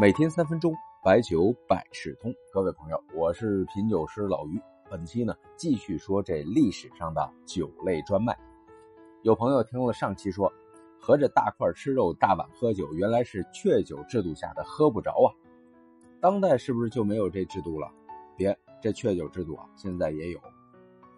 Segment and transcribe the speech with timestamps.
[0.00, 2.34] 每天三分钟，白酒百事通。
[2.50, 4.58] 各位朋友，我是品酒师老于。
[4.88, 8.34] 本期呢，继续说这历史上的酒类专卖。
[9.20, 10.50] 有朋友听了上期说，
[10.98, 15.28] 合着大块吃肉，大碗喝酒，原来是确酒制度下的喝不着啊。
[16.18, 17.86] 当代是不是就没有这制度了？
[18.38, 20.40] 别，这确酒制度啊，现在也有。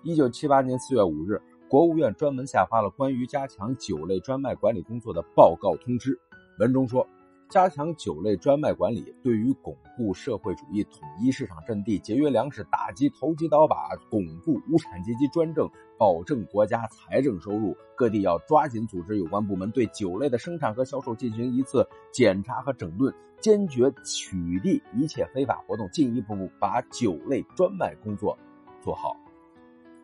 [0.02, 6.18] 一九七八年四月五日，国务院专门下发了关于加强酒类专卖管理工作的报告通知，
[6.58, 7.06] 文中说。
[7.52, 28.34] 加强酒类专卖管理，对于巩固社会主义统一市场阵地、节约粮食、打击投机倒把、巩固无产阶级专政、保证国家财政收入，各地要抓紧组织有关部门对酒类的生产和销售进行一次检查和整顿，坚决取缔一切非法活动，进一步把酒类专卖工作
[28.80, 29.14] 做好。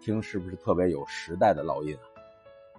[0.03, 2.03] 听是不是特别有时代的烙印啊？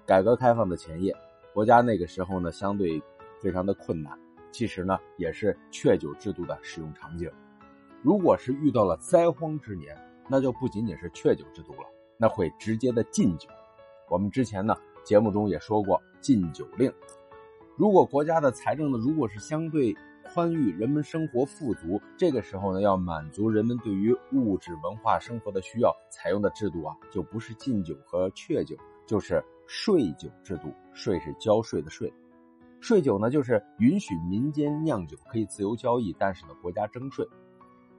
[0.06, 1.12] 改革开放的前夜，
[1.56, 3.02] 国家那个时候呢，相对
[3.42, 4.16] 非常的困难。
[4.52, 7.32] 其实呢，也是劝酒制度的使用场景。
[8.02, 9.98] 如果是遇到了灾荒之年，
[10.28, 13.50] 那就不仅仅是劝酒制度了，那会直接的禁酒。
[14.10, 16.92] 我们之前呢节目中也说过禁酒令。
[17.76, 19.96] 如果国家的财政呢如果是相对
[20.34, 30.74] 宽裕，人们生活富足，这个时候呢要满足人们对于物质文化生活的需要，采用的制度啊就不是禁酒和劝酒，就是税酒制度。
[30.94, 32.14] 税是交税的税。
[32.82, 37.28] 税酒呢，就是允许民间酿酒可以自由交易，但是呢，国家征税。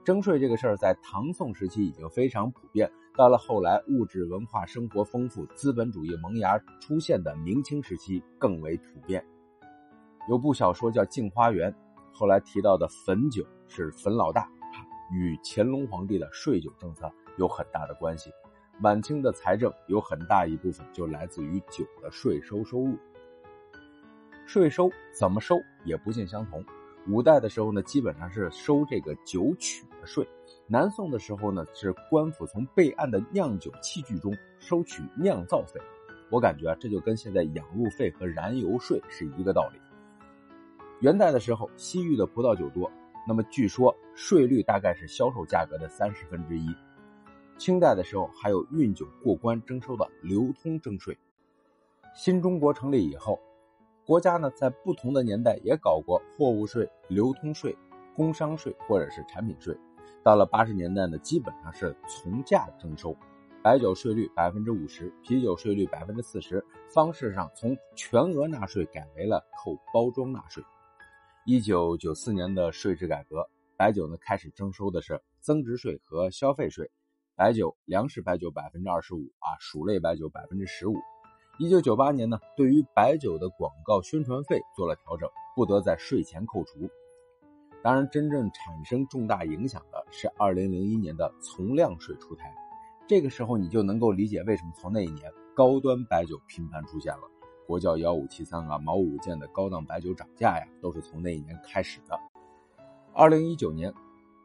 [0.03, 9.23] 征税这个事儿在唐宋时期已经非常普遍，到了后来物质文化生活丰富、资本主义萌芽出现的明清时期更为普遍。
[10.29, 11.71] 有部小说叫《镜花缘》，
[12.13, 14.49] 后来提到的汾酒是汾老大，
[15.13, 18.31] 与乾隆皇帝的税酒政策有很大的关系。
[18.83, 22.99] 晚清的财政有很大一部分就来自于酒的税收收入。
[24.53, 26.65] 税收怎么收也不尽相同。
[27.07, 30.25] 五代的时候呢，基本上是收这个酒曲的税；
[30.67, 35.81] 南宋的时候呢，是官府从备案的酿酒器具中收取酿造费。
[36.33, 39.79] 我感觉啊，这就跟现在养路费和燃油税是一个道理。
[40.99, 42.91] 元代的时候，西域的葡萄酒多，
[43.29, 46.75] 那么据说税率大概是销售价格的三十分之一。
[47.57, 51.17] 清代的时候，还有运酒过关征收的流通征税。
[52.17, 53.39] 新中国成立以后。
[54.11, 57.79] 国家呢，在不同的年代也搞过货物税、流通税、
[58.17, 59.73] 工商税或者是产品税。
[60.25, 63.17] 到了八十年代呢，基本上是从价征收，
[63.63, 66.61] 白酒税率百分之五十，啤酒税率百分之四十。
[66.93, 70.61] 方式上从全额纳税改为了扣包装纳税。
[71.47, 76.91] 一九九四年的税制改革，白酒呢开始征收的是增值税和消费税。
[77.37, 80.97] 白酒，粮食白酒百分之二十五啊，薯类白酒百分之十五。
[81.63, 86.89] 一九九八年呢，对于白酒的广告宣传费做了调整，不得在税前扣除。
[87.83, 92.51] 当然，真正产生重大影响的是二零零一年的从量税出台。
[93.07, 97.25] 这个时候，你就能够理解为什么从那一年高端白酒频繁出现了。
[97.67, 102.19] 国窖幺五七三啊、毛五件的高档白酒涨价呀，都是从那一年开始的。
[103.13, 103.93] 二零一九年，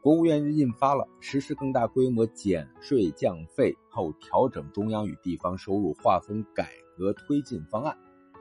[0.02, 6.68] 国务院印发了实施更大规模减税降费后调整中央与地方收入划分改。
[6.96, 7.96] 和推进方案，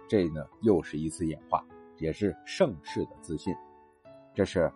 [0.08, 1.64] 这呢又是一次演化，
[1.98, 3.54] 也是盛世的自信。
[4.34, 4.72] 这是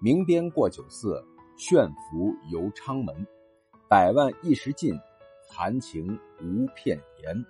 [0.00, 1.24] 明鞭过九寺，
[1.56, 3.26] 炫浮游昌门，
[3.88, 4.94] 百万一时尽，
[5.48, 7.44] 含情无片言。